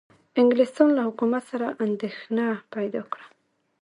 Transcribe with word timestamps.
انګلستان 0.39 0.89
له 0.95 1.01
حکومت 1.07 1.43
سره 1.51 1.67
اندېښنه 1.85 2.45
پیدا 2.73 3.01
کړه. 3.11 3.25